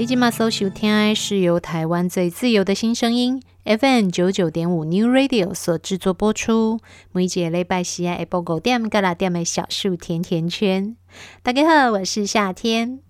[0.00, 6.78] 你今嘛搜收听爱是由台湾最自由的新声音 FM 九九点五 New Radio 所制作播出。
[7.12, 10.96] 每节礼拜四下午五点到六点的小树甜甜圈。
[11.42, 13.00] 大家好，我是夏天。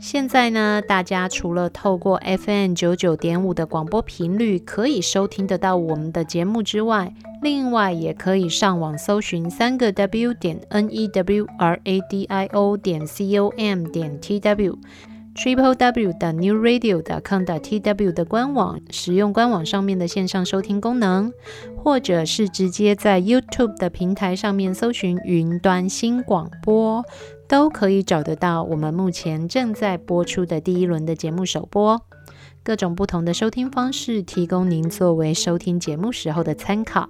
[0.00, 7.12] 现在呢，大家除了透过 FM 九九点五的广播频率可以收听得到我们的节目之外，
[7.42, 14.18] 另外也可以上网搜寻三个 W 点 N E W R A D I O 点 C O M 点
[14.18, 14.78] t w
[15.38, 21.32] Triple W 的 New Radio 的 com 的 T W 的官网，使用官网上面的线上收听功能，
[21.76, 27.04] 或者是直接在 YouTube 的平台上面搜寻云端新广播。
[27.46, 32.02] 都可以找得到我们目前正在播出的第一轮的节目首播，
[32.62, 37.08] 各种不同的收听方式，提供您作为收听节目时候的参考。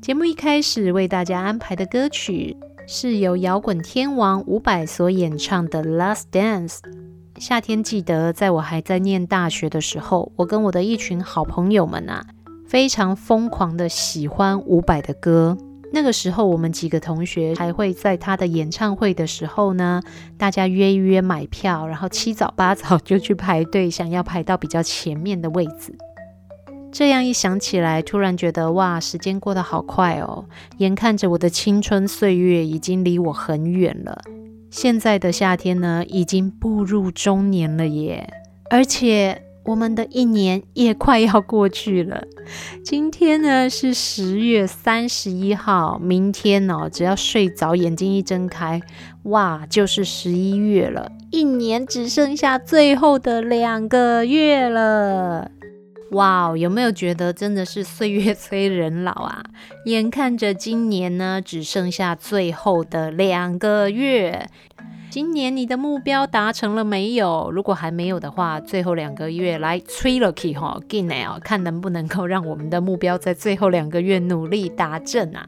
[0.00, 2.56] 节目一开始为大家安排的歌曲
[2.86, 6.78] 是由摇滚天王伍佰所演唱的《Last Dance》。
[7.38, 12.24] 夏天记得，在我还在念大学的时候，我跟我的一群好朋友们啊，
[12.66, 15.58] 非常疯狂的喜欢伍佰的歌。
[15.92, 20.00] 那个时候，我们几个同学还会在他的演唱会的时候呢，
[20.38, 25.94] 大家约一约买票，然后七早八早就去排队，想要排到比较前面的位置。
[26.92, 30.44] 这样一想起来，突然觉得哇，时间过得好快哦！
[30.78, 34.22] 眼看着我的青春岁月已经离我很远了，
[34.76, 38.28] 现在的夏天呢，已经步入中年了耶，
[38.68, 39.40] 而且。
[39.66, 42.22] 我们的一年也快要过去了，
[42.84, 48.82] 今天呢是十月三十一号，明天哦，只要睡着，眼睛一睁开，
[49.22, 55.50] 哇，就是十一月了，一年只剩下最后的两个月了，
[56.14, 59.44] 哇，有没有觉得真的是岁月催人老啊？
[59.86, 64.48] 眼看着今年呢，只剩下最后的两个月。
[65.10, 67.48] 今年你的目标达成了没有？
[67.52, 75.46] 如果还没有的话，最后两个月来催了 key 哈，进来哦，看能不能够让我们的目标在最后两个月努力达成啊！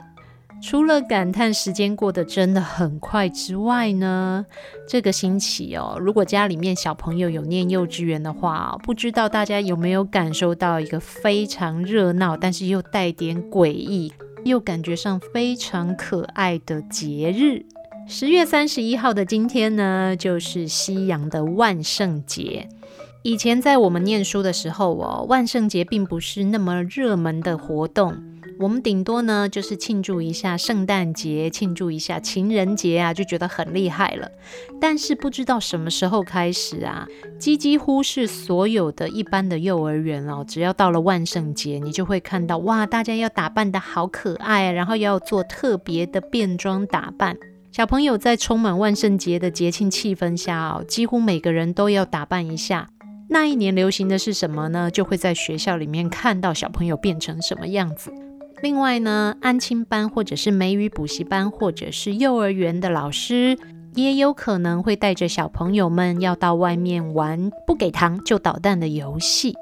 [0.69, 4.45] 除了感叹时间过得真的很快之外呢，
[4.89, 14.13] 这个星期哦，如果家里面小朋友有念幼稚园的话，不知道大家有没有感受到一个非常热闹，但是又带点诡异，
[14.45, 17.65] 又感觉上非常可爱的节日。
[18.09, 22.69] 十月三十一号的今天呢，就是西洋的万圣节。
[23.23, 28.17] 以前在我们念书的时候哦，万圣节并不是那么热门的活动，
[28.59, 34.31] 我们顶多呢就是庆祝一下圣诞节，庆祝一下情人节啊，就觉得很厉害了。
[34.81, 37.07] 但是不知道什么时候开始啊，
[37.39, 47.37] 几几乎是所有的一般的幼儿园哦，只要到了万圣节，你就会看到哇，大家要打扮得好可爱，然后要做特别的变装打扮。
[47.73, 52.89] 小朋友在充满万圣节的节庆气氛下哦，几乎每个人都要打扮一下。
[53.29, 54.91] 那一年流行的是什么呢？
[54.91, 58.11] 就会在学校里面看到小朋友变成什么样子。
[58.63, 63.59] 另外呢，安亲班或者是美语补习班或者是幼儿园的老师，
[63.95, 69.55] 也有可能会带着小朋友们要到外面玩不给糖就捣蛋的游戏。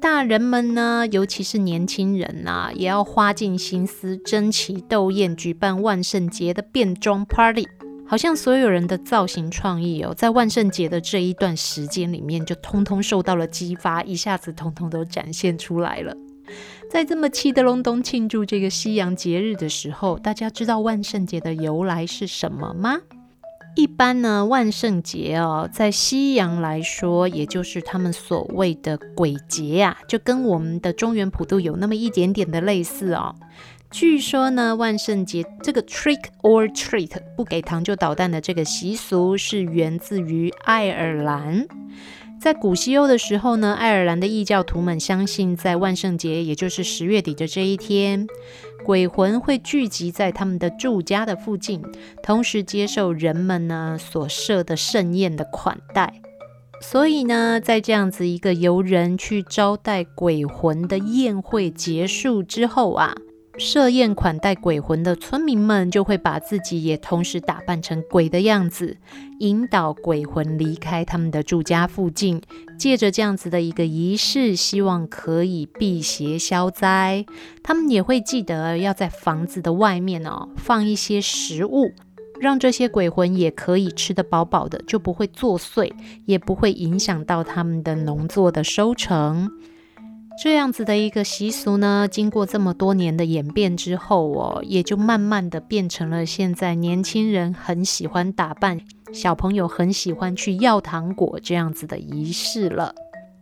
[0.00, 7.68] 大人们呢，尤其是年轻人呐，也要花尽心思争奇斗艳，举办万圣节的变装 party。
[8.04, 16.14] 好像所有人的造型创意哦，在万圣节的这一段时间里面，就通通受到了激发，一下子通通都展现出来了。
[16.92, 23.00] 在这么气得隆咚庆祝这个西洋节日的时候，大家知道万圣节的由来是什么吗？
[23.74, 33.34] 一般呢，万圣节哦，在西洋来说，也就是他们所谓的鬼节呀，就跟我们的中原普渡有那么一点点的类似哦。
[33.90, 41.66] 据说呢，万圣节这个 trick or treat 不给糖就捣蛋的这个习俗，是源自于爱尔兰。
[42.42, 48.26] 在古西欧的时候呢，爱尔兰的异教徒们相信，在万圣节，也就是十月底的这一天，
[48.84, 51.80] 鬼魂会聚集在他们的住家的附近，
[52.20, 56.20] 同时接受人们呢所设的盛宴的款待。
[56.80, 63.14] 所以呢，在这样子一个由人去招待鬼魂的宴会结束之后啊。
[63.58, 68.96] 设宴款待鬼魂的村民们就会把自己也同时打扮成鬼的样子，
[69.40, 72.40] 引导鬼魂离开他们的住家附近。
[72.78, 77.24] 借着这样子的一个仪式，希望可以辟邪消灾。
[77.62, 81.92] 他们也会记得要在房子的外面哦放一些食物，
[82.40, 85.92] 让这些鬼魂也可以吃得饱饱的，就不会作祟，
[86.24, 89.48] 也不会影响到他们的农作的收成。
[90.40, 98.80] 这样子的一个习俗呢，经过这么多年的演变之后哦，也就慢慢的变成了现在年轻人很喜欢打扮，
[99.12, 102.94] 小朋友很喜欢去要糖果这样子的仪式了。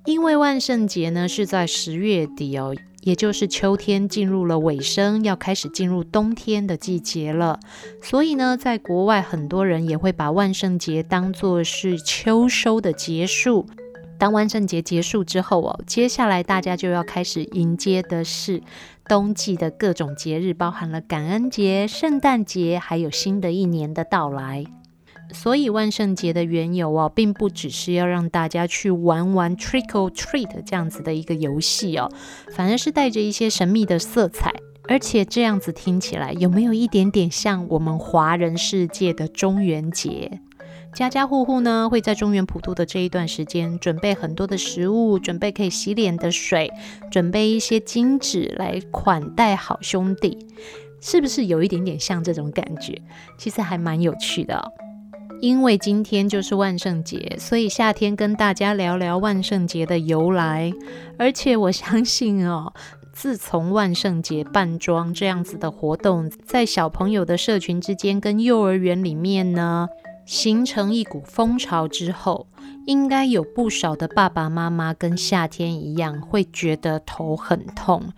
[0.04, 7.60] 因为万圣节呢是在十月底哦，也就是秋天进入了尾声，要开始进入冬天的季节了。
[8.02, 13.66] 所以呢，在国外很多人也会把万圣节当作是秋收的结束。
[14.20, 18.62] 当万圣节结束之后哦，接下来大家就要开始迎接的是
[19.08, 24.66] 冬季的各种节日，包含了感恩节、圣诞节，还有新的一年的到来。
[25.32, 32.12] 所以万圣节的缘由哦，并不只是要让大家去玩玩 trick or treat 这样子的一个游戏哦，
[32.54, 34.52] 反而是带着一些神秘的色彩。
[34.88, 40.40] 而且这样子听起来，有没有一点点像我们华人世界的中元节？
[40.92, 46.70] 家家户户呢，会在中原普渡的这一段时间，准备很多的食物，准备可以洗脸的水，
[47.10, 50.36] 准备一些金纸来款待好兄弟，
[51.00, 53.00] 是不是有一点点像这种感觉？
[53.38, 54.72] 其实还蛮有趣的。
[55.40, 60.70] 因为今天就是万圣节，所以夏天跟大家聊聊万圣节的由来。
[61.18, 62.74] 而且我相信哦，
[63.14, 69.88] 自从万圣节扮装这样子的活动，在小朋友的社群之间跟幼儿园里面呢，
[70.30, 72.46] 形成一股风潮之后，
[72.86, 78.12] 应该有不少的爸爸妈妈跟夏天一样，会觉得头很痛。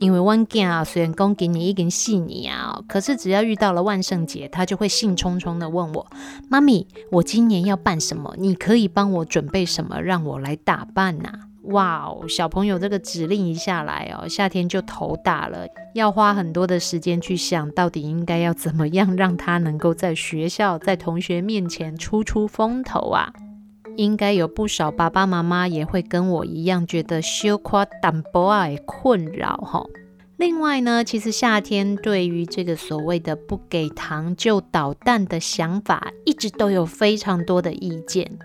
[0.00, 6.04] 因为万囝啊，虽然讲给你已经四年啊，可是只要遇到了万圣节，他就会兴冲冲的问我
[6.50, 8.34] ：“妈咪，我今年要办什么？
[8.36, 11.30] 你可以帮我准备什么，让我来打扮呐？”
[11.66, 23.32] 哇哦，小朋友这个指令一下来哦，夏天就头大了，要花很多的时间去想到底应该要怎么样让他能够在学校、在同学面前出出风头啊。
[23.96, 29.84] 应该有不少爸爸妈妈也会跟我一样觉得羞夸淡薄啊困扰哈。
[30.38, 38.38] 另外呢，其实夏天对于这个所谓的不给糖就捣蛋的想法，一直都有非常多的意见。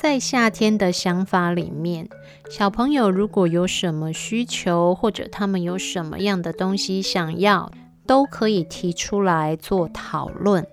[0.00, 2.08] 在夏天的想法里面，
[2.48, 7.70] 小朋友如果有什么需求，或者他们有什么样的东西想要，
[8.06, 10.66] 都可以提出来做讨论。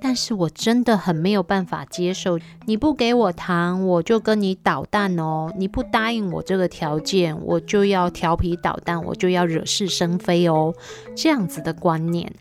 [0.00, 10.72] 但是我真的很没有办法接受，你不给我糖，我就跟你捣蛋哦；你不答应我这个条件，我就要调皮捣蛋，我就要惹是生非哦，
[11.16, 12.32] 这样子的观念。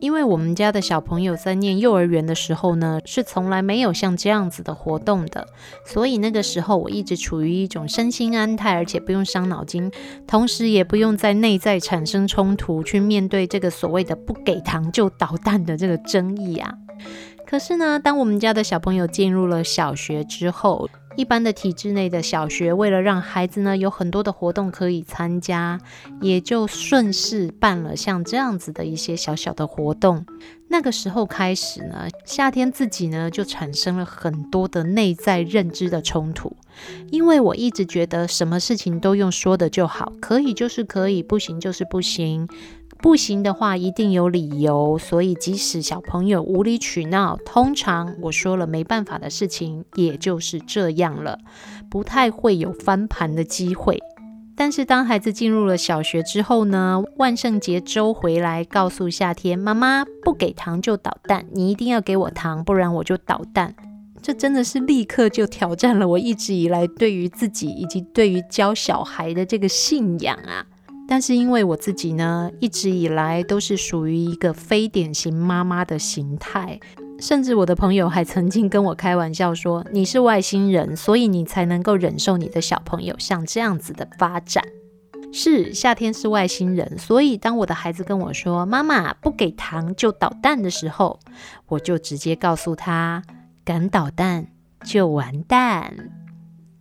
[0.00, 5.46] 因为我们家的小朋友在念幼儿园的时候呢，是从来没有像这样子的活动的，
[5.84, 9.90] 所以那个时候我一直处于一种身心安泰，而且不用伤脑筋，
[10.26, 16.74] 同时也不用在内在产生冲突，去面对这个所谓的不给糖就捣蛋的这个争议啊。
[17.50, 25.80] 可是呢，当我们家的小朋友进入了小学之后，一般的体制内的小学，为了让孩子呢有很多的活动可以参加，
[26.20, 30.24] 也就顺势办了像这样子的一些小小的活动。
[30.68, 36.56] 那个时候开始呢，夏天自己呢就产生了很多的内在认知的冲突，
[37.10, 42.48] 因为我一直觉得什么事情都用说的就好，可以就是可以，不行就是不行。
[43.02, 44.98] 不行的话，一定有理由。
[44.98, 51.38] 所以，即使小朋友无理取闹，通常我说了没办法的事情，也就是这样了，
[51.90, 53.98] 不太会有翻盘的机会。
[54.54, 63.74] 但是，当孩子进入了小学之后呢，万圣节周回来，告诉夏天妈妈不给糖就捣蛋，你一定要给我糖，不然我就捣蛋。
[64.20, 70.66] 这真的是立刻就挑战了我一直以来对于自己以及对于教小孩的这个信仰啊。
[71.10, 76.78] 但是因为我自己呢，一直以来都是属于一个非典型妈妈的形态，
[77.18, 84.62] 甚至我的朋友还曾经跟我开玩笑说：“你是外星人，所以你才能够忍受你的小朋友像这样子的发展。”
[85.34, 91.18] 是，夏天是外星人，所以当我的孩子跟我说“妈妈不给糖就捣蛋”的时候，
[91.66, 93.24] 我就直接告诉他
[93.66, 94.46] ：“敢捣蛋
[94.84, 95.92] 就完蛋。”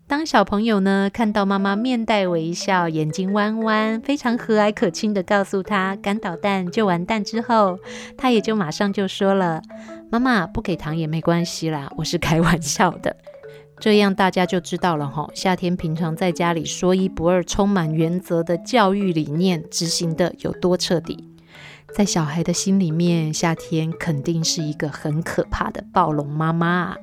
[0.10, 7.78] 当小朋友呢，看到妈妈面带微笑、眼睛弯弯、非常和蔼可亲的告诉他“敢捣蛋就完蛋”之后，
[8.18, 9.62] 他也就马上就说了
[10.10, 13.16] ：“妈妈不给糖也没关系啦，我是开玩笑的。”
[13.80, 15.30] 这样大家就知道了哈。
[15.36, 21.24] 夏天平常在家里说一不二、充满原则的教育理念执行的有多彻底，
[21.96, 26.96] 在小孩的心里面，夏天肯定是一个很可怕的暴龙妈妈。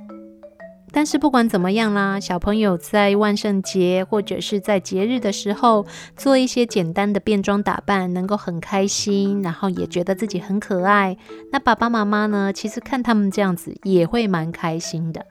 [0.93, 5.85] 但是不管怎么样啦，小朋友在万圣节或者是在节日的时候
[6.17, 11.17] 做一些简单的变装打扮，能够很开心，然后也觉得自己很可爱。
[11.53, 15.27] 那爸爸妈妈呢，其实看他们这样子也会蛮开心的。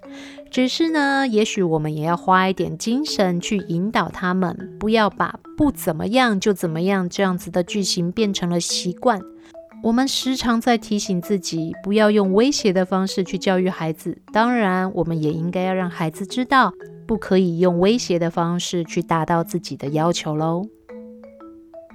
[0.52, 9.20] 只是呢，也许我们也要花一点精神去引导他们，不要把不怎么样就怎么样这样子的剧情变成了习惯。
[9.86, 14.18] 我们时常在提醒自己，不要用威胁的方式去教育孩子。
[14.34, 16.74] 当然，我们也应该要让孩子知道，
[17.06, 20.66] 不可以用威胁的方式去达到自己的要求喽。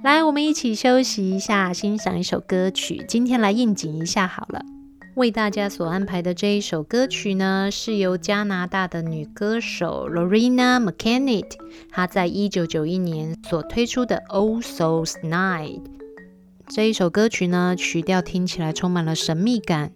[0.05, 3.03] 来，我们一起休息一下，欣赏一首歌曲。
[3.09, 4.63] 今天来应景一下好了。
[5.15, 11.51] 为大家所安排的这一首歌曲呢，是由加拿大的女歌手 Lorena McKennitt，
[11.89, 15.81] 她在一九九一年所推出的《Oh Souls Night》
[16.73, 19.91] 这一首歌曲呢，曲调听起来充满了神秘感，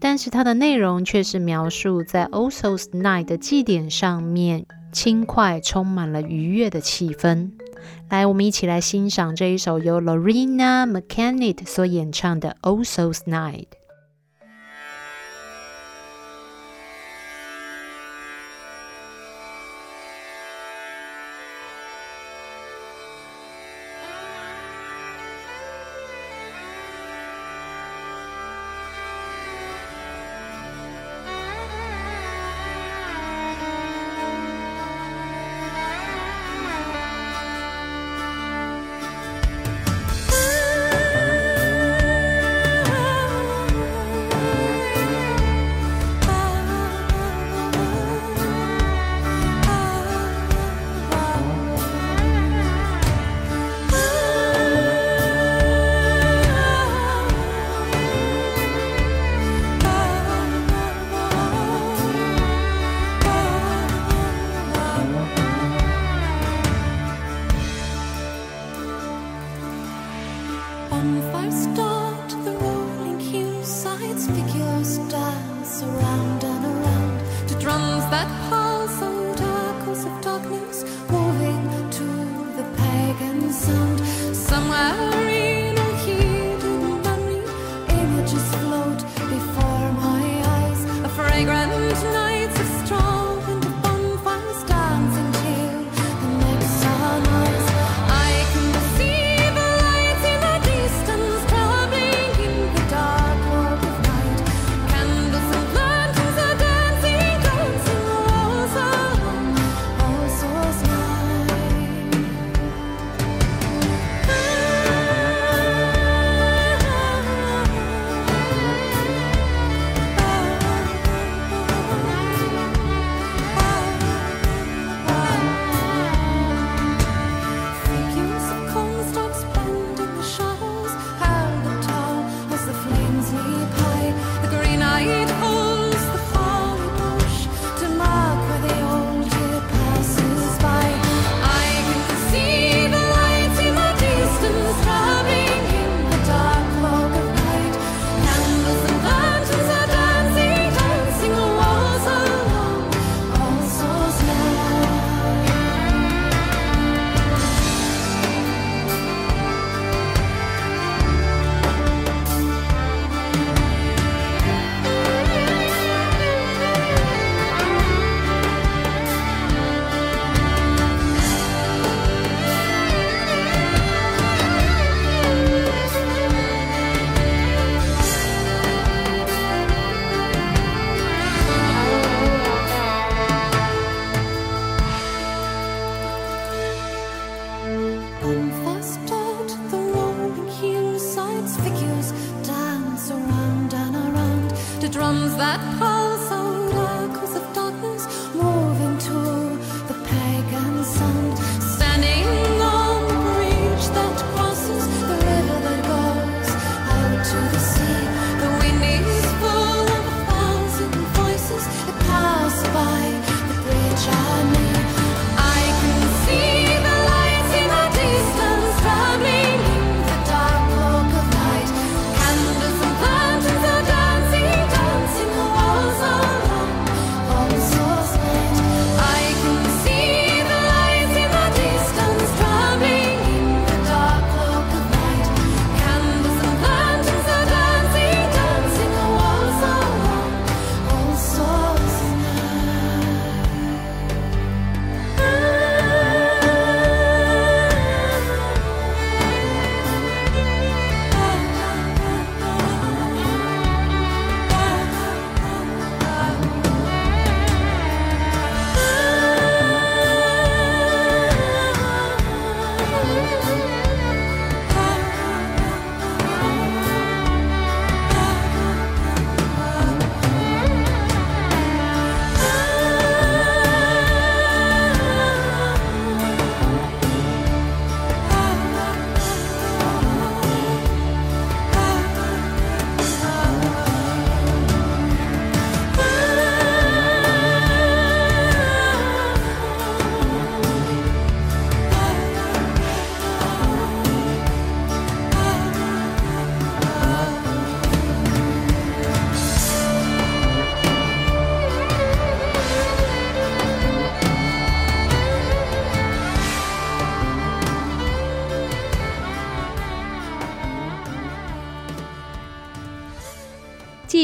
[0.00, 7.52] 但是它的内容却是描述在 Oso's Night 的祭典上面，轻快、充满了愉悦的气氛。
[8.08, 13.66] 来，我们一起来欣赏这一首由 Lorena McKennitt 所演唱的《Oso's Night》。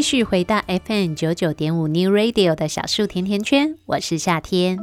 [0.09, 4.79] 续回到 FM 九九点五 New Radio 的小树甜甜圈，我是夏天。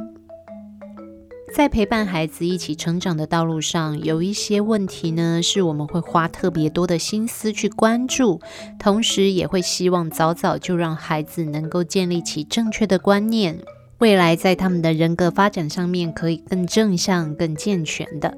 [1.56, 8.38] 在陪伴孩子一起成长的道路上，有一些问题呢，是我们会花特别多的心思去关注，
[8.78, 13.58] 同时也会希望早早就让孩子能够建立起正确的观念，
[14.00, 18.36] 未来在他们的人格发展上面可以更正向、更健全的。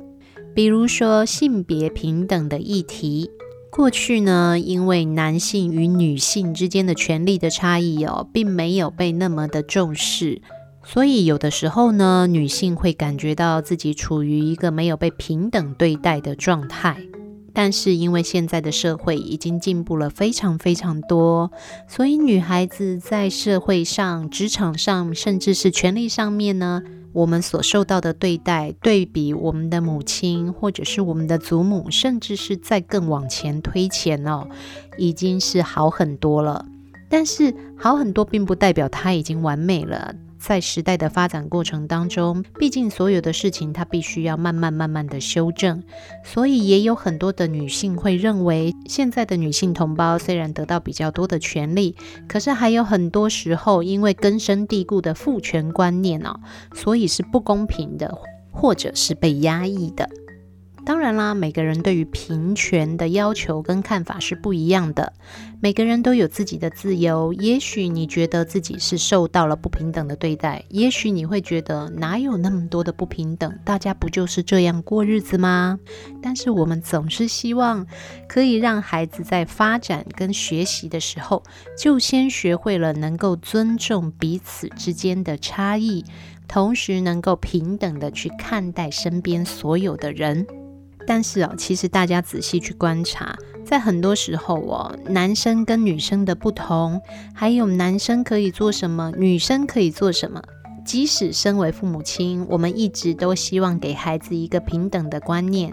[0.55, 3.29] 比如说性别平等的议题。
[3.76, 10.40] 过去呢，因为男性与女性之间的权利的差异哦，并没有被那么的重视，
[10.82, 16.96] 所以有的时候呢，女性会感觉到自己处于一个没有被平等对待的状态。
[17.59, 21.51] 但是因为现在的社会已经进步了非常非常多，
[21.88, 26.83] 所以女孩子在社会上、职场上，甚至是权力上面呢，
[27.14, 34.47] 我们所受到的对待，对比我们的母亲，或者是我们的祖母，甚至是再更往前推前哦，
[34.99, 36.66] 已经是好很多了。
[37.09, 40.14] 但是好很多，并不代表她已经完美了。
[40.46, 45.82] 在时代的发展过程当中，毕竟所有的事情它必须要慢慢慢慢的修正，
[46.22, 51.96] 所以也有很多的女性会认为，现在的女性同胞虽然得到比较多的权利，
[52.28, 56.38] 可是还有很多时候因为根深蒂固的父权观念哦，
[56.72, 58.16] 所以是不公平的，
[58.52, 60.09] 或者是被压抑的。
[60.87, 65.12] 当然啦，每个人对于平权的要求跟看法是不一样的。
[65.61, 67.33] 每个人都有自己的自由。
[67.33, 75.81] 也许你觉得自己是受到了不平等的对待，也许你会觉得哪有那么多的不平等，大家不就是这样过日子吗？
[76.22, 77.85] 但是我们总是希望
[78.29, 81.42] 可以让孩子在发展跟学习的时候，
[81.77, 86.05] 就先学会了能够尊重彼此之间的差异，
[86.46, 90.46] 同时能够平等的去看待身边所有的人。
[91.07, 97.01] 但是哦，其实大家仔细去观察，在很多时候哦，男生跟女生的不同，
[97.33, 100.42] 还有男生可以做什么，女生可以做什么。
[100.85, 105.73] 即使身为父母亲，我们一直都希望给孩子一个平等的观念，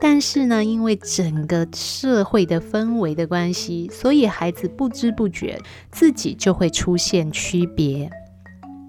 [0.00, 5.60] 但是呢，因为整个社会的氛围的关系，所以孩子不知不觉
[5.92, 8.10] 自己就会出现区别。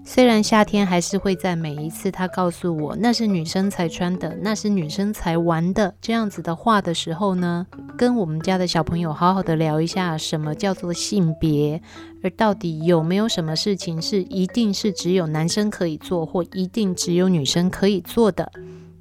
[0.08, 7.66] 虽然夏天还是会在每一次他告诉我那是女生才穿的，那是女生才玩的这样子的话的时候呢，
[7.98, 11.82] 跟我们家的小朋友好好的聊一下什么叫做性别，
[12.22, 18.50] 而到底有没有什么事情是一定是只有男生可以做，或一定只有女生可以做的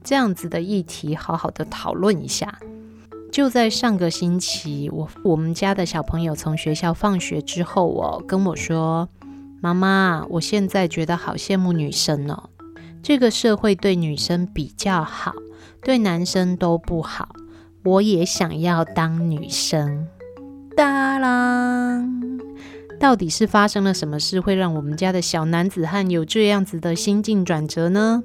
[0.04, 2.58] 这样子的议题，好好的讨论一下。
[3.32, 9.08] 就在上个星期，我我们家的小朋友从学校放学之后哦，跟我说。
[9.65, 12.51] 妈妈，我现在觉得好羡慕女生哦。
[13.01, 15.34] 这个社会对女生比较好，
[15.82, 17.30] 对男生都不好。
[17.84, 20.06] 我也想要当女生。
[20.78, 21.99] 哒啦！
[22.99, 28.21] 到底是发生了什么事，会让我们家的小男子汉有这样子的心境转折呢？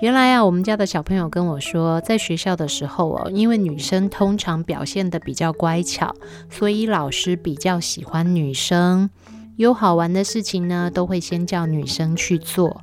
[0.00, 6.14] 原来啊，我们家的小朋友跟我说，在学校的时候哦，因为女生通常表现得比较乖巧，
[6.48, 9.10] 所以老师比较喜欢女生。
[9.60, 12.80] 有好玩的事情呢，都会先叫女生去做。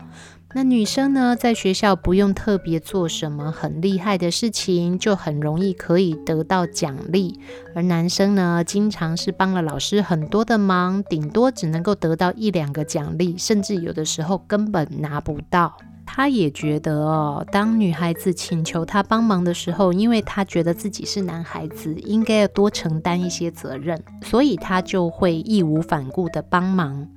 [0.54, 7.40] 那女生呢，在学校不用特别做什么很厉害的事情，就很容易可以得到奖励。
[7.74, 15.76] 而男生呢，经常是帮了老师很多的忙，顶多只能够得到一两个奖励，甚至有的时候根本拿不到。
[16.08, 27.08] 他也觉得哦，当女孩子请求他帮忙的时候，因为他觉得自己是男孩子，应该要多承担一些责任，所以他就会义无反顾的帮忙。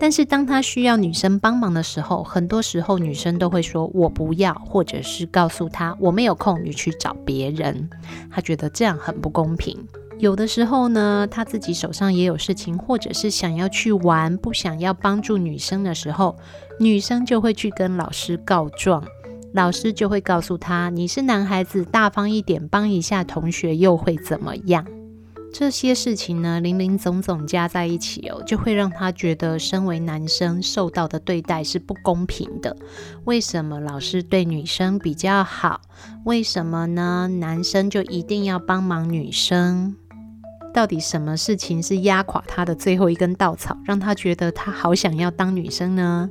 [0.00, 7.88] 但是当他需要女生帮忙的时候，很多时候女生都会说“我不要”，或者是告诉他“我没有空，你去找别人”。
[8.32, 9.78] 他觉得这样很不公平。
[10.18, 16.36] 有的时候呢，他自己手上也有事情，或者是想要去玩，不想要帮助女生的时候，
[16.78, 19.04] 女生就会去跟老师告状，
[19.52, 24.86] 老师就会告诉他：“你是男孩子，大方一点，帮一下同学又会怎么样？”
[25.52, 32.76] 这些事情呢，林林总总加在一起哦，就会让他觉得身为男生受到的对待是不公平的。
[33.24, 35.80] 为什么老师对女生比较好？
[36.24, 37.28] 为什么呢？
[37.38, 39.94] 男生就一定要帮忙女生？
[40.74, 46.28] 到底什么事情是压垮他的最后一根稻草，让他觉得他好想要当女生呢？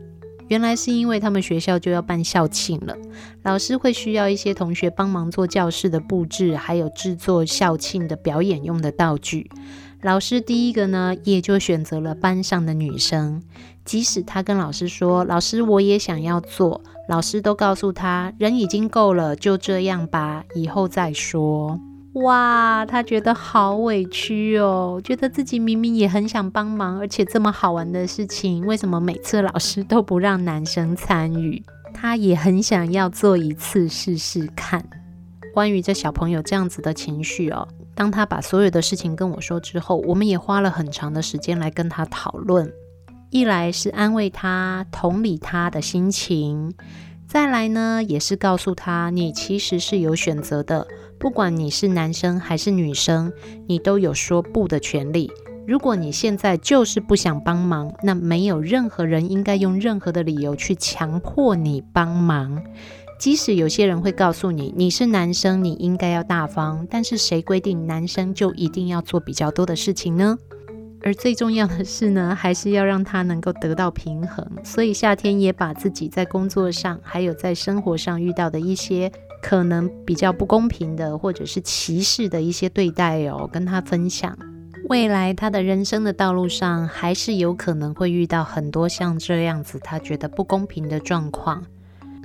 [0.49, 2.93] 原来是因为他们学校就要办校庆了，
[3.43, 9.49] 老师会需要一些同学帮忙做教室的布置，还有制作校庆的表演用的道具。
[10.01, 13.41] 老师第一个呢，也就选择了班上的女生，
[13.85, 21.79] 即使他跟老师说：“老师，我也想要做。”老师都告诉他：“人已经够了，就这样吧，以后再说。”
[22.13, 31.63] 哇，他觉得好委屈哦，觉得自己明明也很想帮忙，而且这么好玩的事情，为什么每次老师都不让男生参与？
[31.91, 34.85] 他也很想要做一次试试看。
[35.55, 42.71] 关于这小朋友这样子的情绪哦，当他把所有的事情跟我说之后，我们也花了很长的时间来跟他讨论。
[43.31, 46.75] 一来是安慰他、同理他的心情，
[47.27, 50.87] 再来呢，也是告诉他，你其实是有选择的。
[51.23, 53.31] 不管你是男生还是女生，
[53.65, 55.31] 你都有说不的权利。
[55.65, 62.61] 如果你现在就是不想帮忙，那没有任何人应该用任何的理由去强迫你帮忙。
[63.17, 70.37] 即使有些人会告诉你，你是男生，你应该要大方，但是谁规定男生就一定要做比较多的事情呢？
[71.03, 74.45] 而最重要的是呢，还是要让他能够得到平衡。
[74.61, 79.09] 所以夏天也把自己在工作上，还有在生活上遇到的一些。
[79.43, 84.35] 可能比较不公平的，或者是歧视的一些对待哦，跟他分享。
[84.89, 91.61] 未来他的人生的道路上，还是有可能会遇到很多像这样子他觉得不公平的状况。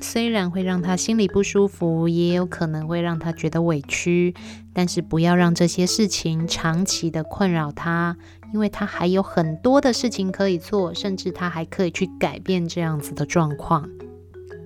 [0.00, 4.32] 虽然会让他心里不舒服，也有可能会让他觉得委屈，
[4.72, 8.16] 但是不要让这些事情长期的困扰他，
[8.54, 13.88] 因为他还有很多的事情可以做，甚至他还可以去改变这样子的状况。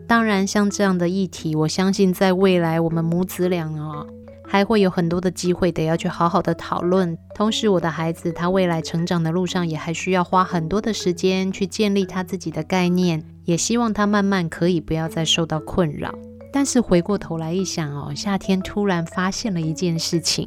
[0.07, 4.05] 当然，像这样的议题，我相信在未来我们母子俩啊，
[4.45, 7.17] 还会有很多的机会得要去好好的讨论。
[7.35, 16.13] 同时，我的孩子他未来成长的路上，也还需要花很多的时间去建立他自己的概念，也希望他慢慢可以不要再受到困扰。
[16.53, 20.47] 但是回过头来一想哦，夏天突然发现了一件事情。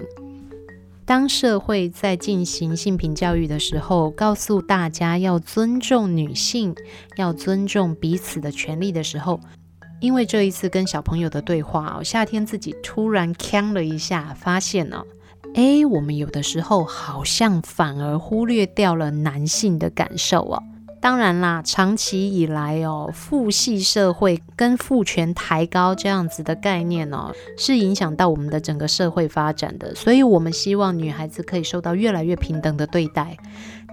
[1.05, 6.73] 当社会在进行性平教育的时候，告诉大家要尊重女性，
[7.15, 9.39] 要尊重彼此的权利的时候，
[10.01, 15.05] 因为这一次跟小朋友的对话哦，夏天自己突然呛了一下，发现哦，
[15.53, 20.63] 诶，我们有的时候好像反而忽略掉了男性的感受哦。
[21.05, 29.93] 当然啦，长期以来哦，父系社会跟父权抬高这样子的概念哦，是影响到我们的整个社会发展的。
[29.93, 33.37] 所以，我们希望女孩子可以受到越来越平等的对待。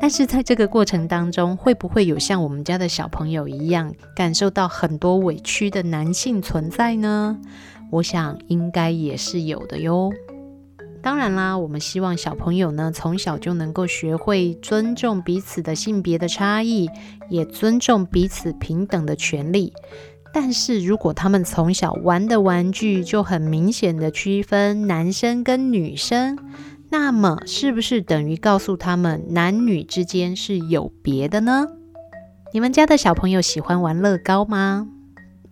[0.01, 7.37] 但是，在这个过程当中，会不会有像我们家的小朋友一样，感受到很多委屈的男性存在呢？
[7.91, 10.11] 我想，应该也是有的哟。
[11.03, 16.89] 当然啦，我们希望小朋友呢，从小就能够学会尊重彼此的性别的差异，
[17.29, 19.73] 也尊重彼此平等的权利。
[20.33, 26.39] 但是如果他们从小玩的玩具就很明显的区分男生跟女生，
[26.89, 31.67] 那么是不是等于告诉他们男女之间是有别的呢？
[32.55, 34.89] 你们家的小朋友喜欢玩乐高吗？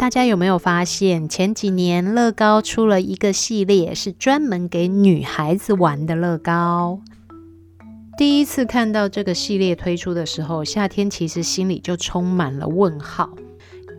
[0.00, 6.98] 大家有没有发现，前几年乐高出了一个系列，是专门给女孩子玩的乐高。
[8.16, 13.28] 第一次看到这个系列推出的时候，夏天其实心里就充满了问号，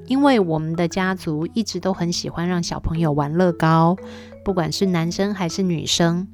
[0.07, 3.95] 因为我们的家族一直都很喜欢让小朋友玩乐高，
[4.43, 6.27] 不管是男生还是女生。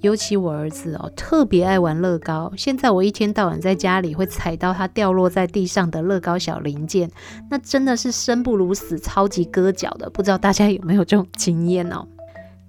[0.00, 2.52] 尤其我儿子哦，特别爱玩乐高。
[2.56, 7.10] 现在我一天到晚在家里会踩到他掉落在地上的乐高小零件，
[7.50, 10.08] 那真的是生不如死，超级割脚的。
[10.08, 12.06] 不知道大家有没有这种经验哦？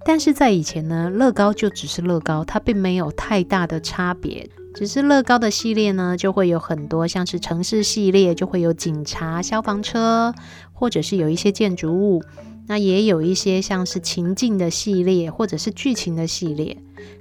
[0.04, 4.50] 但是在以前呢，乐高就只是乐高，它并没有太大的差别。
[4.74, 10.34] 只是乐高的系列呢，就会有很多，像是城市系列，就会有警察、消防车，
[10.72, 12.22] 或者是有一些建筑物。
[12.66, 16.76] 那也有一些像是情境的系列，或者是剧情的系列。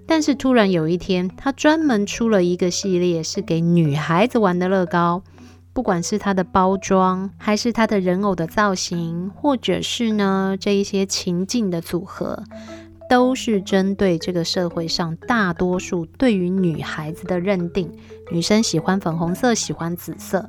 [0.05, 5.23] 但是突然有一天，他专门出了一个系列，是给女孩子玩的乐高。
[5.73, 12.43] 不管是它的包装，还是它的人偶的造型，或者是呢这一些情境的组合，
[13.09, 17.89] 都是针对这个社会上大多数对于女孩子的认定。
[18.29, 20.41] 女生喜欢粉红色，喜欢紫色；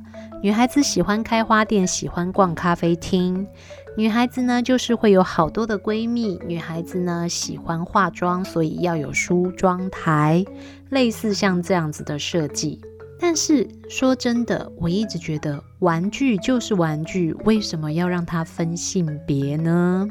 [0.42, 3.46] 女孩子喜欢开花店，喜欢逛咖啡厅。
[3.94, 6.40] 女孩子呢，就是会有好多的闺蜜。
[6.46, 10.42] 女孩子呢，喜欢化妆，所以要有梳妆台，
[10.88, 12.81] 类似像这样子的设计。
[13.20, 20.09] 但是说真的，我一直觉得玩具就是玩具，为什么要让它分性别呢？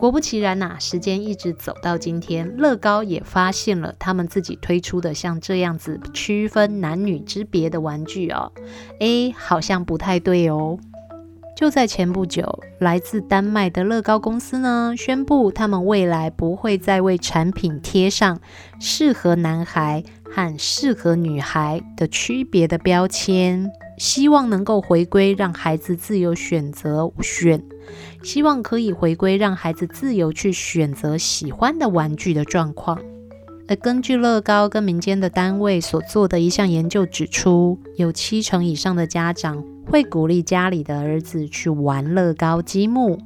[0.00, 8.50] 果不其然呐、时间一直走到今天，乐高也发现了他们自己推出的像这样子区分男女之别的玩具哦，
[8.98, 10.76] 诶，好像不太对哦。
[11.62, 18.40] 就在前不久，来自丹麦的乐高公司呢，宣布他们未来不会再为产品贴上
[18.80, 27.62] 适合男孩和适合女孩的区别的标签，希望能够回归让孩子自由选择选，
[28.24, 32.98] 希望可以回归让孩子自由去选择喜欢的玩具的状况。
[33.68, 43.18] 而根据乐高跟民间的单位所做的一项研究指出，有七成以上的家长会鼓励家里的儿子去玩乐高积木，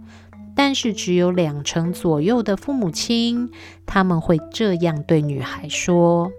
[0.55, 3.51] 但是只有两成左右的父母亲，
[3.85, 6.31] 他们会这样对女孩说。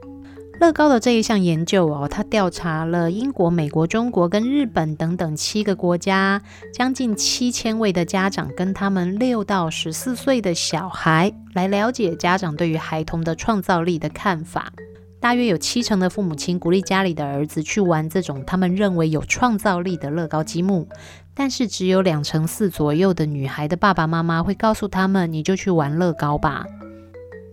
[0.60, 6.42] 乐高的这一项研究哦，他调查了英国、美国、中国跟日本等等七个国家，
[6.74, 14.74] 将近七千位的家长跟他们六到十四岁的小孩，来了解家长对于孩童的创造力的看法。
[15.20, 20.88] 大约有七成的父母亲鼓励家里的儿子去玩这种他们认为有创造力的乐高积木，
[21.34, 26.66] 但是只有两成四左右的女孩的爸爸妈妈会告诉他们：“你就去玩乐高吧。”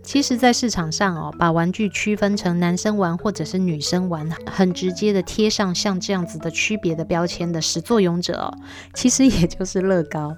[0.03, 8.53] 其实，在市场上哦，把玩具区分成男生玩或者是女生玩，很直接的贴上像这样子的区别的标签的始作俑者哦，
[8.93, 10.37] 其实也就是乐高，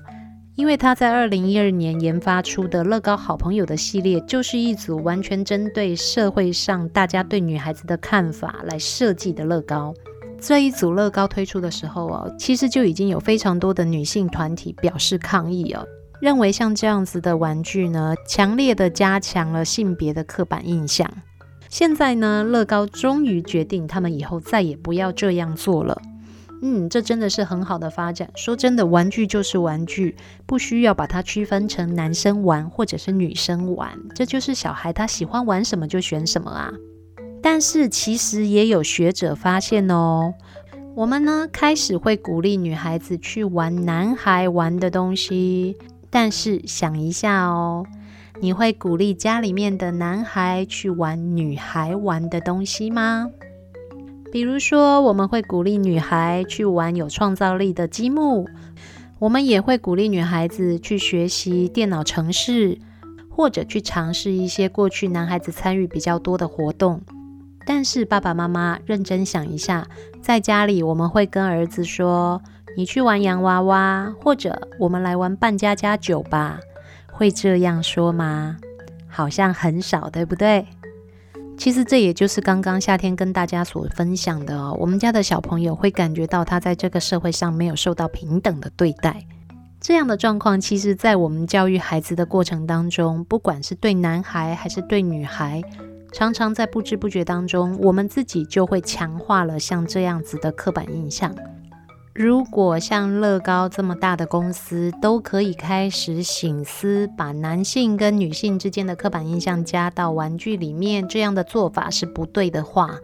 [0.58, 9.94] 因为他在二零一二年研发出的乐高好朋友的系列，就是一组完全针对社会上大家对女孩子的看法来设计的乐高。
[10.42, 15.86] 这一组乐高推出的时候哦，其实就已经有非常多的女性团体表示抗议哦。
[16.20, 21.08] 认为像这样子的玩具呢，强烈的加强了性别的刻板印象。
[21.70, 26.02] 现在呢，乐高终于决定，他们以后再也不要这样做了。
[26.62, 28.30] 嗯，这真的是很好的发展。
[28.36, 30.16] 说真的，玩具就是玩具，
[30.46, 36.72] 不需要把它区分成男生玩或者是女生玩，这就是小孩他喜欢玩什么就选什么啊。
[37.42, 40.34] 但是其实也有学者发现哦，
[40.96, 45.78] 我们呢开始会鼓励女孩子去玩男孩玩的东西。
[46.10, 47.86] 但是想一下哦，
[48.40, 53.30] 你会鼓励家里面的男孩去玩女孩玩的东西吗？
[54.32, 58.46] 比如说，我们会鼓励女孩去玩有创造力的积木，
[59.20, 62.78] 我们也会鼓励女孩子去学习电脑程式，
[63.30, 67.02] 或者去尝试一些过去男孩子参与比较多的活动。
[67.66, 69.88] 但是爸爸妈妈认真想一下，
[70.22, 72.42] 在家里我们会跟儿子说，
[72.76, 76.60] 你去玩洋娃娃，或者我们来玩扮家家酒吧，
[77.12, 78.58] 会这样说吗？
[79.08, 80.68] 好像很少，对不对？
[81.58, 89.26] 其实这也就是刚刚夏天跟大家所分享的哦，我们家的小朋友会感觉到他在这个社会上没有受到平等的对待。
[89.82, 95.62] 这样的状况，其实在我们教育孩子的过程当中，不管是对男孩还是对女孩，
[96.12, 101.36] 常常在不知不觉当中，我们自己就会强化了像这样子的刻板印象。
[102.18, 112.98] 如果像乐高这么大的公司都可以开始醒思，把男性跟女性之间的刻板印象加到玩具里面，这样的做法是不对的话，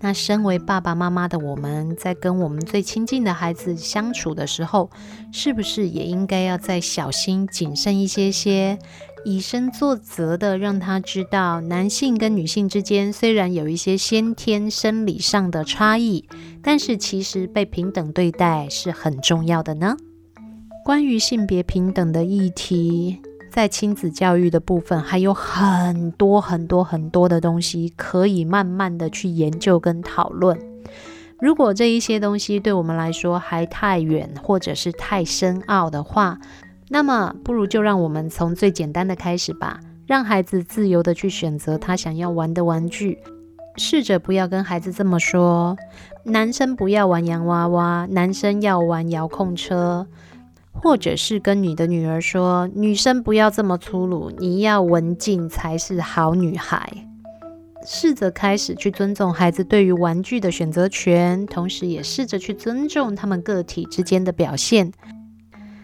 [0.00, 4.90] 那身为爸爸妈妈的我们在跟我们最亲近的孩子相处的时候，
[5.32, 8.76] 是不是也应该要再小心谨慎一些些？
[9.28, 16.28] 以身作则的，让他知道，男性跟女性之间虽然有一些先天生理上的差异，
[16.62, 19.96] 但是其实被平等对待是很重要的呢。
[20.84, 23.18] 关于性别平等的议题，
[23.50, 30.56] 在亲子教育的部分还有很多很多很多的东西可以慢慢的去研究跟讨论。
[31.40, 36.38] 如果这一些东西对我们来说还太远，或者是太深奥的话，
[36.88, 43.18] 那么，不如就让我们从最简单的开始吧，让孩子自由的去选择他想要玩的玩具。
[43.76, 45.76] 试着不要跟孩子这么说：
[46.24, 50.06] 男生不要玩洋娃娃，男生要玩遥控车，
[50.72, 56.90] 或者是跟你的女儿说：女生不要这么粗鲁，你要文静才是好女孩。
[57.84, 64.90] 试着开始去尊重孩子对于玩具的选择权，同时也试着去尊重他们个体之间的表现。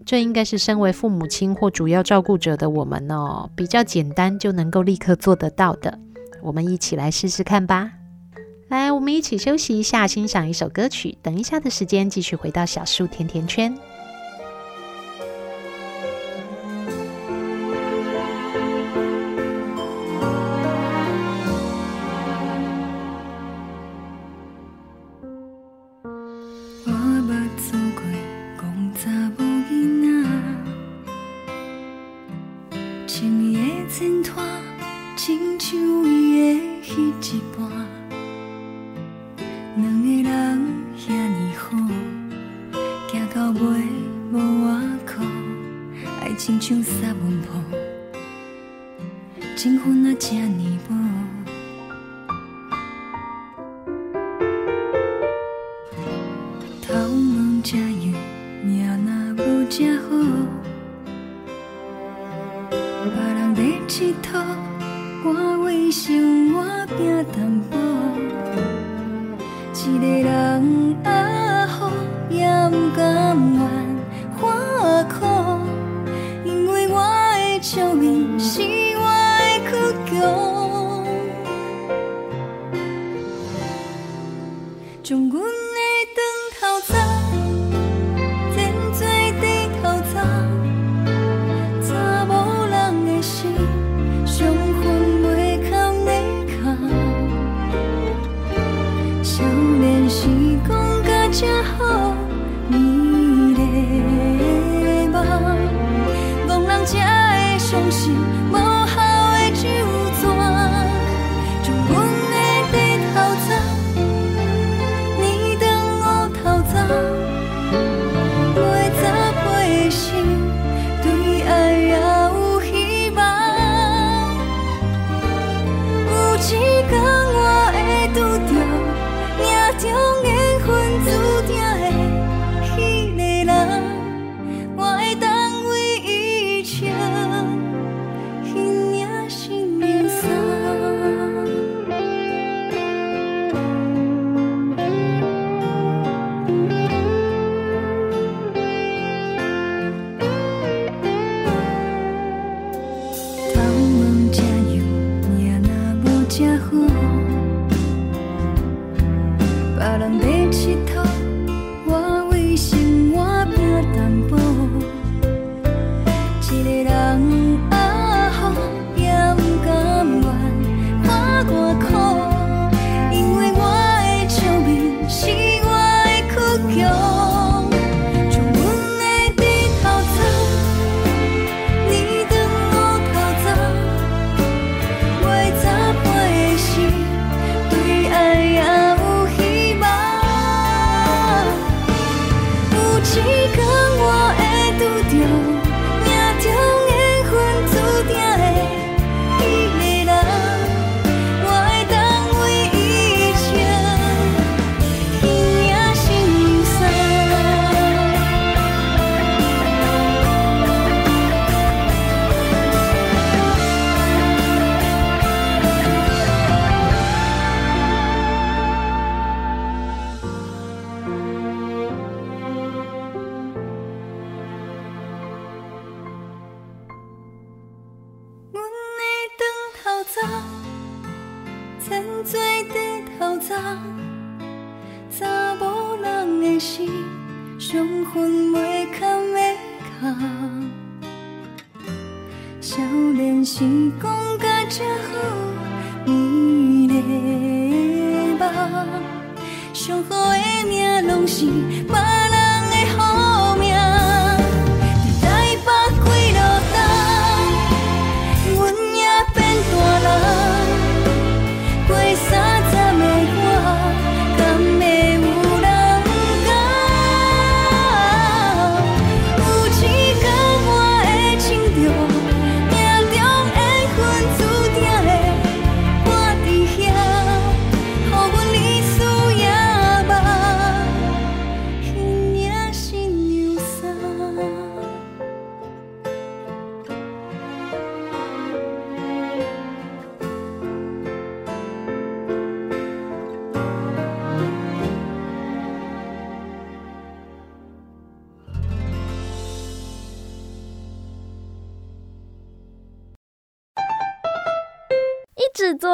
[0.05, 5.99] 这应该是身为父母亲或主要照顾者的我们哦，比较简单就能够立刻做得到的。
[6.43, 7.93] 我们一起来试试看吧。
[8.69, 11.17] 来，我们一起休息一下，欣赏一首歌曲。
[11.23, 13.77] 等一下的时间，继续回到小树甜甜圈。
[46.45, 47.55] 亲像三文波，
[49.55, 51.02] 真远啊，这呢无。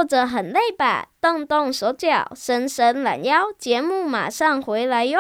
[0.08, 1.08] 坐着很累吧？
[1.20, 5.18] 动动手脚，伸伸懒腰，节目马上回来哟！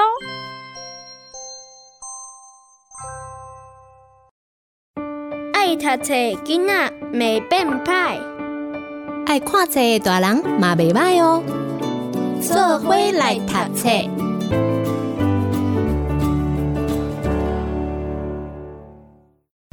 [5.52, 8.18] 爱读册囡仔袂变歹，
[9.26, 11.42] 爱看册大人嘛袂歹哦。
[12.40, 13.90] 做伙来读册，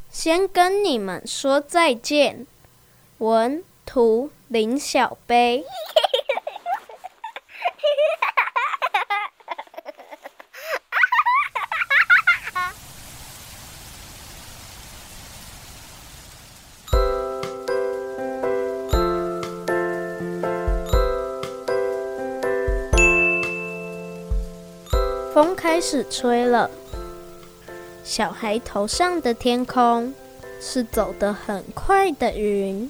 [0.09, 2.45] 先跟你们说再见，
[3.19, 4.29] 文图。
[4.47, 5.65] 林小杯，
[25.33, 26.69] 风开始吹了。
[28.03, 30.13] 小孩头上的天空
[30.61, 32.89] 是走得很快的云。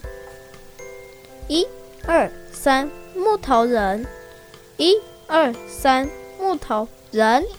[1.48, 1.66] 一、
[2.06, 4.04] 二、三，木头人。
[4.76, 7.46] 一、二、三，木头人。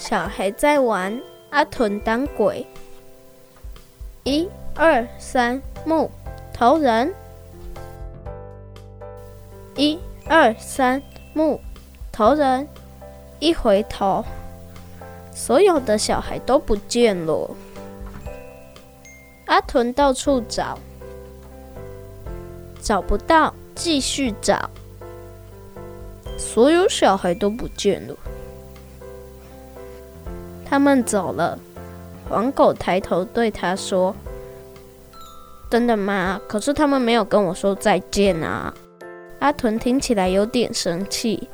[0.00, 2.66] 小孩在玩，阿豚当鬼。
[4.24, 6.10] 一、二、三，木
[6.54, 7.14] 头人。
[9.76, 11.02] 一、二、三，
[11.34, 11.60] 木
[12.10, 12.66] 头人。
[13.38, 14.24] 一回头，
[15.32, 17.54] 所有的小孩都不见了。
[19.48, 20.78] 阿豚到处找，
[22.82, 24.70] 找不到，继续找，
[26.36, 28.14] 所有小孩都不见了。
[30.66, 31.58] 他们走了，
[32.28, 34.14] 黄狗抬头对他说
[35.70, 36.38] ：“真的吗？
[36.46, 38.72] 可是他们没有跟我说再见啊！”
[39.40, 41.48] 阿豚听起来有点生气。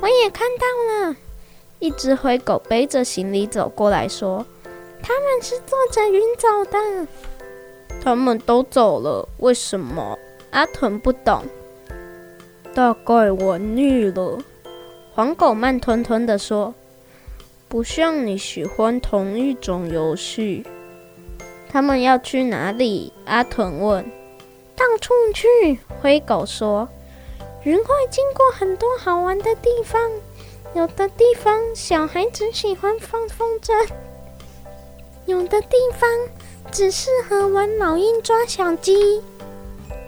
[0.00, 1.16] 我也看到了，
[1.78, 4.46] 一只灰狗背着行李走过来说
[5.02, 7.06] ：“他们是坐着云走的。”
[8.02, 10.18] 他们都走了，为什么？
[10.50, 11.44] 阿豚不懂。
[12.74, 14.38] 大概玩腻了，
[15.14, 16.74] 黄狗慢吞吞地说。
[17.68, 20.66] 不像你喜欢同一种游戏。
[21.70, 23.12] 他们要去哪里？
[23.24, 24.04] 阿豚问。
[24.76, 25.78] 到处去。
[26.00, 26.88] 灰狗说。
[27.64, 30.10] 云会经过很多好玩的地方，
[30.74, 33.72] 有的地方小孩子喜欢放风筝，
[35.26, 36.08] 有的地方
[36.70, 39.22] 只适合玩老鹰抓小鸡，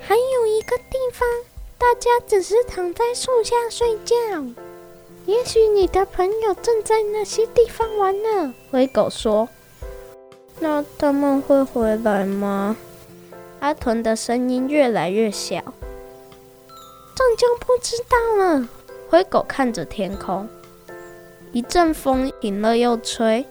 [0.01, 1.29] 还有一个地方
[1.79, 4.17] 大家只是躺在树下睡觉。
[5.27, 9.49] 也许你的朋友正在那些地方玩呢，灰狗说。
[10.61, 12.77] 那他们会回来吗？
[13.61, 15.57] 阿豚的声音越来越小。
[17.17, 18.69] 这就不知道了。
[19.09, 20.49] 灰狗看着天空，
[21.53, 23.47] 一阵风停了又吹。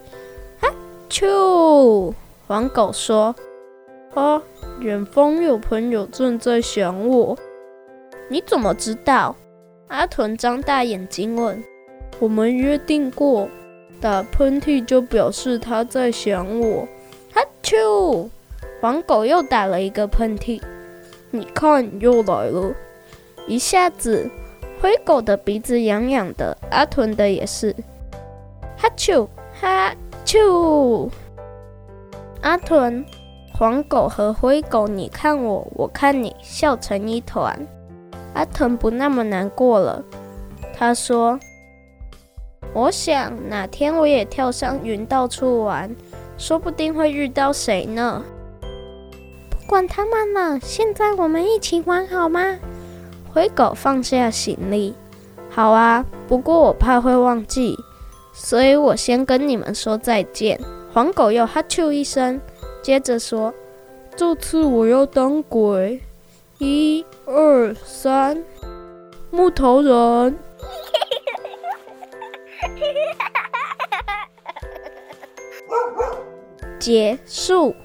[1.14, 2.14] 啊，啾！
[2.48, 3.36] 黄狗说
[4.16, 4.42] ：“啊，
[4.80, 7.38] 远方有朋友正在想我。”
[8.30, 9.36] 你怎么知道？
[9.90, 11.64] 阿豚张大眼睛问
[12.20, 13.48] ：“我们约定过，
[14.02, 16.88] 打喷嚏就表示他在想我。”
[17.32, 18.28] 哈啾！
[18.82, 20.60] 黄狗又打了一个喷嚏。
[21.30, 22.74] 你看，又来了。
[23.48, 24.30] 一下子，
[24.82, 27.76] 灰狗的鼻子痒痒的，阿豚的也是。
[28.78, 29.96] 哈啾哈
[30.26, 31.10] 啾！
[32.42, 33.06] 阿豚、
[33.54, 37.68] 黄狗和灰狗，你看我，我看你，笑成一团。
[38.34, 40.04] 阿豚不那么难过了，
[40.76, 41.40] 他说
[42.74, 45.96] ：“我想哪天我也跳上云到处玩，
[46.38, 48.24] 说不定会遇到谁呢。”
[49.50, 52.58] 不管他们了，现在我们一起玩好吗？
[53.34, 54.94] 灰狗放下行李，
[55.50, 57.76] 好啊，不过我怕会忘记，
[58.34, 60.60] 所以我先跟你们说再见。
[60.92, 62.42] 黄狗又哈啾一声，
[62.82, 63.54] 接着说
[64.16, 66.02] ：“这次我要当鬼。”
[66.60, 68.44] 一二三，
[69.32, 70.38] 木头人
[76.80, 77.76] 结束。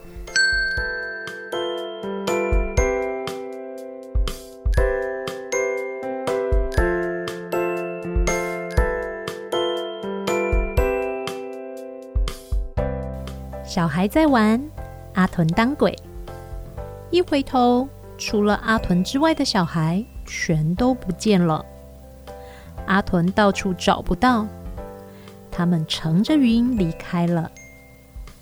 [13.79, 14.61] 小孩在玩，
[15.15, 15.97] 阿豚当鬼，
[17.13, 17.89] 一回头。
[18.19, 21.65] 除了阿豚之外的小孩全都不见了。
[22.87, 24.49] 阿豚到处找不到，
[25.49, 27.53] 他们乘着云离开了。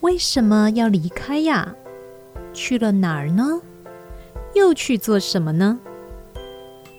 [0.01, 1.75] 为什么要离开呀？
[2.55, 3.61] 去了哪儿呢？
[4.55, 5.79] 又去做什么呢？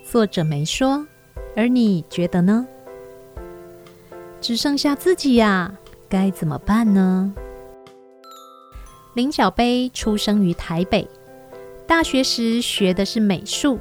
[0.08, 1.08] 作者没说，
[1.56, 2.68] 而你觉得呢？
[4.40, 5.74] 只剩下自己呀，
[6.08, 7.34] 该怎么办呢？
[9.18, 11.08] 林小杯出生于台北。
[11.88, 13.80] 大学时学的是美术，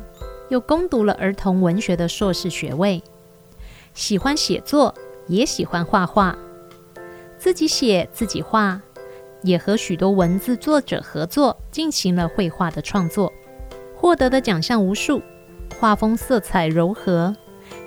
[0.48, 3.02] 又攻读了儿童文学的硕士学位。
[3.92, 4.94] 喜欢写作，
[5.26, 6.34] 也喜欢画画，
[7.36, 8.80] 自己写自己画，
[9.42, 13.30] 也和许多文字作者合作进行了绘画的创作，
[13.94, 15.20] 获得的奖项无数。
[15.78, 17.36] 画风色彩柔和，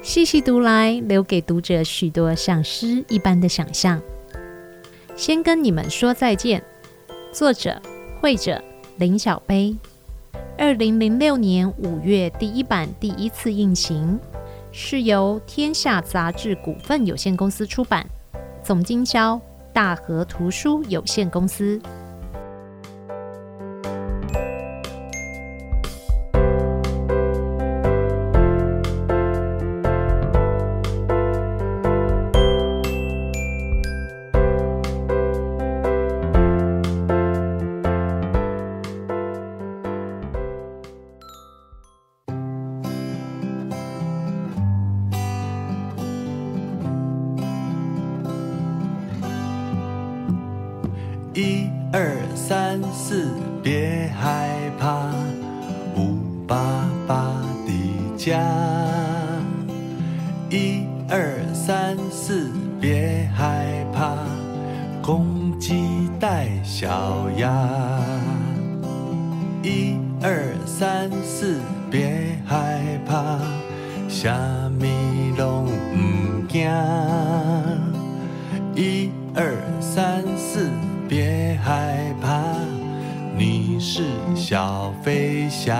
[0.04, 4.00] 细细读来，留给读者许多像诗一般的想象。
[5.16, 6.64] 先跟你们说再见。
[7.32, 7.80] 作者、
[8.19, 8.61] 会者
[8.97, 9.75] 林小杯。
[10.57, 14.19] 二零零六年五月第一版第一次印行，
[14.71, 18.03] 是由天下杂志股份有限公司出版，
[18.63, 19.39] 总经销
[19.71, 21.80] 大和图书有限公司。
[60.50, 62.50] 一二三四，
[62.82, 64.16] 别害怕，
[65.00, 67.70] 公鸡带小鸭。
[69.62, 71.60] 一二三四，
[71.91, 73.38] 别害怕，
[74.08, 74.36] 虾
[74.80, 74.88] 米
[75.38, 76.68] 拢唔惊。
[78.74, 80.68] 一二三四，
[81.08, 82.41] 别害怕，
[83.38, 84.02] 你是
[84.36, 85.78] 小飞侠。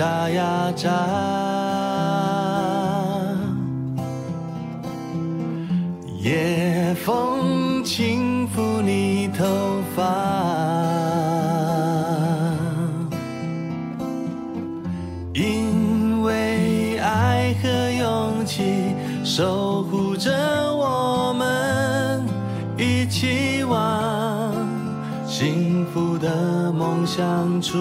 [0.00, 0.88] 眨呀眨，
[6.22, 9.44] 夜风轻抚你头
[9.94, 10.02] 发。
[15.34, 20.32] 因为爱和勇气守护着
[20.74, 22.24] 我们，
[22.78, 24.50] 一起往
[25.26, 27.76] 幸福的梦想出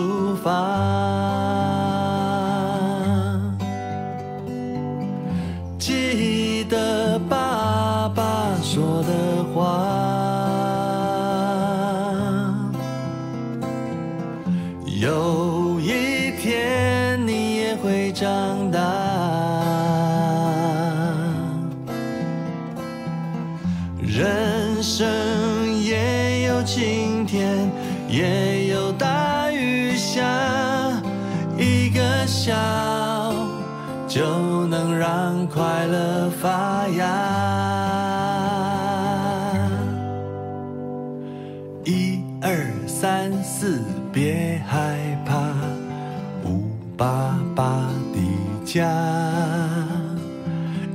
[48.71, 48.85] 家。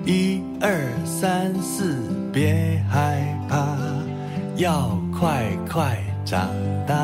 [0.06, 1.96] 一二三四。
[2.32, 3.64] 别害怕，
[4.56, 6.48] 要快快长
[6.84, 6.94] 大。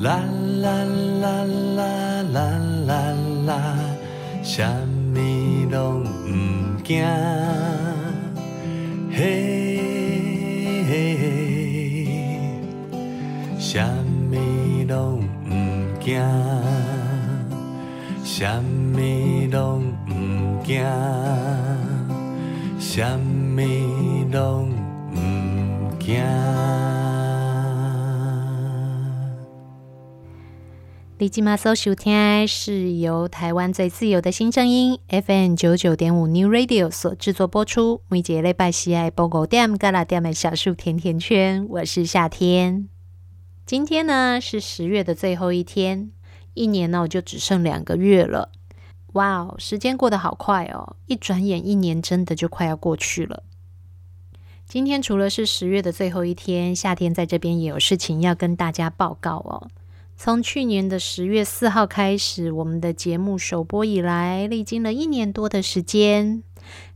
[0.00, 0.20] 啦
[0.62, 0.84] 啦
[1.20, 1.44] 啦
[1.76, 2.38] 啦啦
[2.86, 3.12] 啦
[3.44, 3.52] 啦，
[4.44, 4.64] 什
[5.12, 5.18] 么
[5.68, 7.04] 拢唔惊。
[9.10, 9.18] 嘿
[10.86, 11.26] 嘿嘿，
[13.58, 13.82] 什
[14.30, 14.36] 么
[14.86, 15.52] 拢唔
[15.98, 16.22] 惊，
[18.38, 19.00] 什么
[19.50, 20.80] 拢唔惊。
[22.78, 23.60] 什么
[24.30, 26.14] 都唔惊。
[31.18, 38.02] 你今嘛所收听是由台湾最自由的新声音 FM 九九点五 New Radio 所制作播出。
[38.06, 42.88] 每节礼拜四爱播五点，嘎啦点的小树甜甜圈，我是夏天。
[43.66, 46.12] 今天呢是十月的最后一天，
[46.58, 48.50] 一年呢我就只剩两个月了。
[49.14, 50.96] 哇哦，时间过得好快哦！
[51.06, 53.42] 一转眼，一年真的就快要过去了。
[54.66, 59.70] 今天除了是十月的最后一天，夏天在这边也有事情要跟大家报告哦。
[60.14, 66.42] 从去年的十月四号开始，我们的节目首播以来，历经了一年多的时间，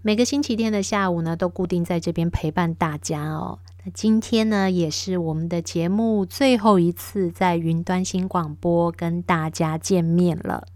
[0.03, 3.59] 每个星期天的下午呢，都固定在这边陪伴大家哦。
[3.85, 10.69] 那今天呢，也是我们的节目最后一次在云端新广播跟大家见面了。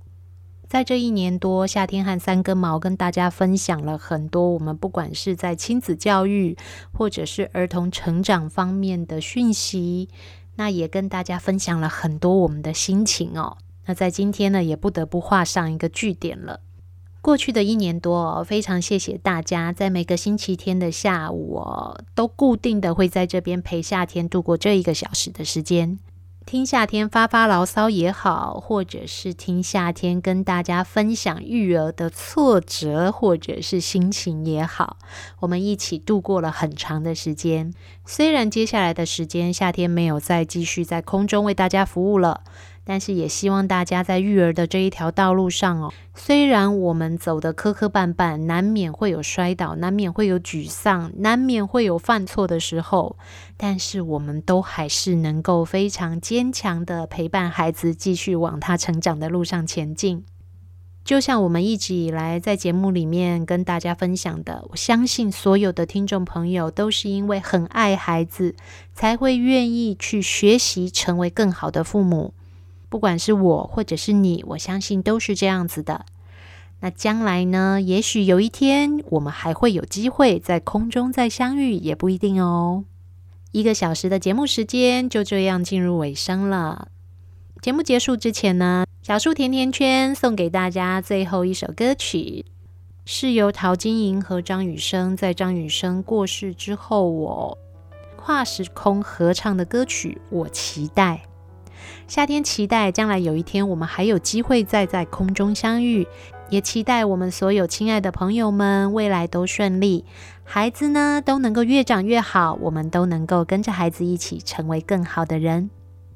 [0.69, 6.57] 在这一年多，夏天和三根毛跟大家分享了很多我们不管是在亲子教育
[6.93, 10.09] 或者是儿童成长方面的讯息，
[10.57, 13.57] 那也跟大家分享了很多我们的心情哦。
[13.85, 16.59] 那在今天呢，也不得不画上一个句点了。
[17.27, 25.99] 过去的一年多，非常谢谢大家在每个星期天的下午哦，都固定的会在这边陪夏天度过这一个小时的时间。
[26.45, 34.97] 听夏天发发牢骚也好，或者是听夏天跟大家分享育儿的挫折或者是心情也好，
[35.41, 37.75] 我们一起度过了很长的时间。
[38.05, 42.43] 虽然接下来的时间夏天没有再继续在空中为大家服务了。
[42.89, 53.17] 但是也希望大家在育儿的这一条道路上哦，虽然我们走得磕磕绊绊，难免会有摔倒，难免会有沮丧，难免会有犯错的时候，
[53.57, 60.25] 但是我们都还是能够非常坚强的陪伴孩子，继续往他成长的路上前进。
[61.05, 68.55] 就像我们一直以来在节目里面跟大家分享的，我相信所有的听众朋友都是因为很爱孩子，
[68.95, 72.33] 才会愿意去学习，成为更好的父母。
[72.89, 76.07] 不管是我或者是你，我相信都是这样子的。
[76.81, 77.81] 那将来呢？
[77.81, 82.85] 也许有一天，我们还会有机会在空中再相遇，也不一定哦。
[83.53, 86.89] 一个小时的节目时间就这样进入尾声了。
[87.63, 92.45] 节目结束之前呢，小树甜甜圈送给大家最后一首歌曲，
[93.07, 97.57] 是由陶晶莹和张雨生在张雨生过世之后，我
[98.17, 100.21] 跨时空合唱的歌曲。
[100.29, 101.23] 我期待
[102.09, 106.07] 夏天，期待将来有一天我们还有机会再在空中相遇，
[106.51, 110.05] 也期待我们所有亲爱的朋友们未来都顺利，
[110.45, 115.71] 孩子呢都能够越长越好，我们都能够跟着孩子一起成为更好的人。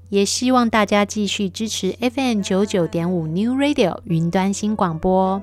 [0.09, 5.41] 也希望大家继续支持 FM 九九点五 New Radio 云端新广播。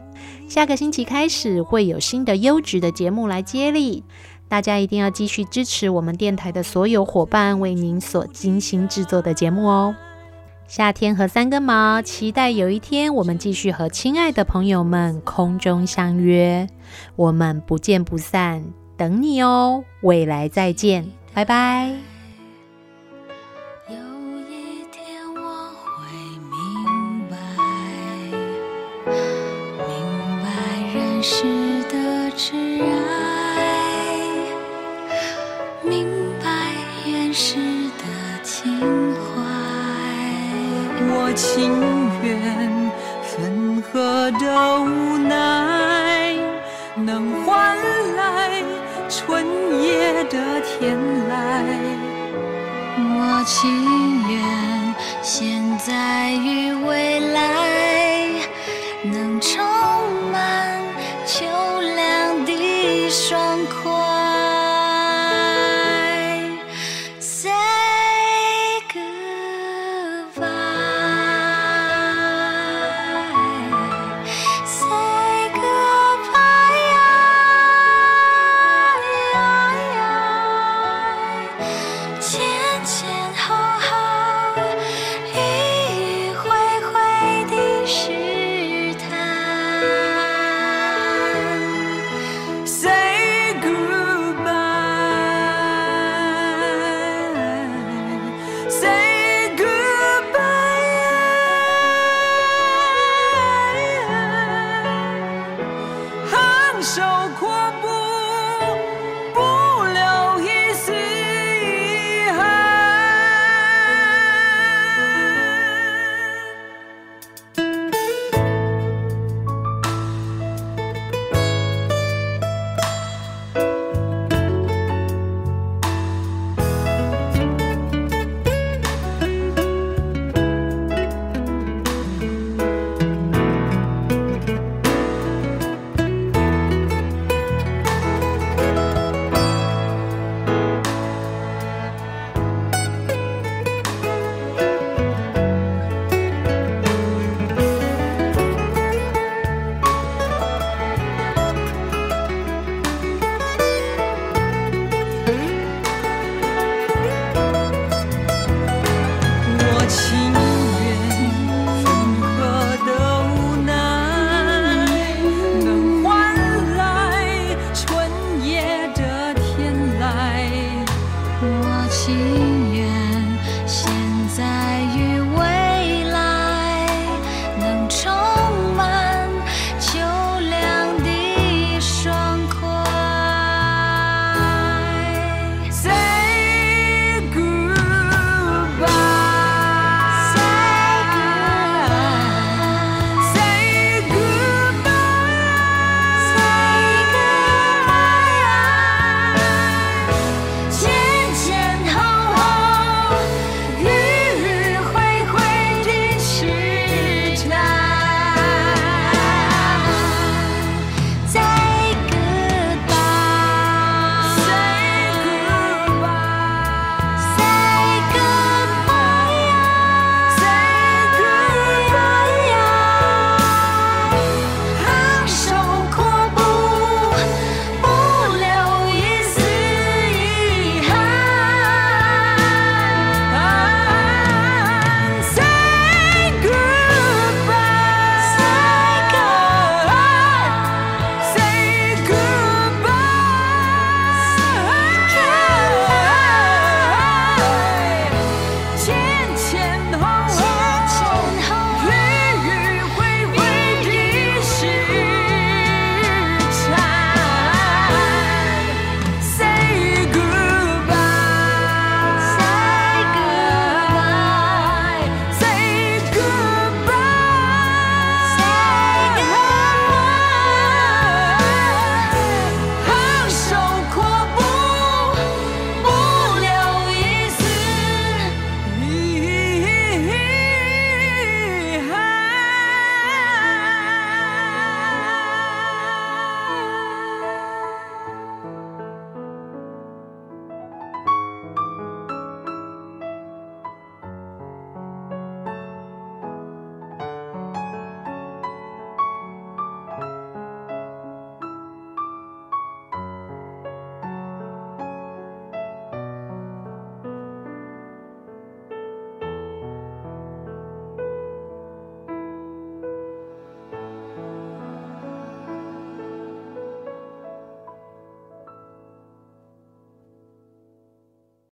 [0.49, 4.03] 下个星期开始会有新的优质的节目来接力，
[4.49, 9.95] 大家一定要继续支持我们电台的所有伙伴为您所精心制作的节目哦。
[10.67, 16.67] 夏天和三根毛，期待有一天我们继续和亲爱的朋友们空中相约，
[17.15, 18.63] 我们不见不散，
[18.97, 19.83] 等你哦。
[20.01, 21.95] 未来再见，拜拜。
[31.29, 31.43] 是
[31.89, 33.67] 的挚爱，
[35.83, 36.07] 明
[36.41, 36.71] 白
[37.05, 37.57] 远世
[37.97, 39.06] 的情。
[41.19, 41.81] 我情
[42.23, 42.91] 愿
[43.23, 46.35] 分合的无奈
[46.95, 47.75] 能换
[48.15, 48.63] 来
[49.09, 49.43] 春
[49.81, 50.95] 夜的天
[51.27, 51.63] 籁。
[52.99, 53.67] 我情
[54.29, 58.06] 愿现在与未来。